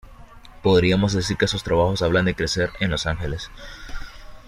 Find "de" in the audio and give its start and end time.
2.25-2.33